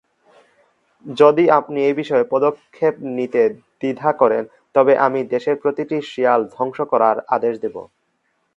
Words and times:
যদি 1.05 1.43
আপনি 1.59 1.77
এই 1.81 1.95
বিষয়ে 2.01 2.25
পদক্ষেপ 2.33 2.93
নিতে 3.17 3.41
দ্বিধা 3.81 4.09
করেন 4.21 4.43
তবে 4.75 4.93
আমি 5.05 5.19
দেশের 5.33 5.55
প্রতিটি 5.63 5.97
শিয়াল 6.09 6.41
ধ্বংস 6.53 6.77
করার 6.91 7.17
আদেশ 7.35 7.53
দেব। 7.63 7.75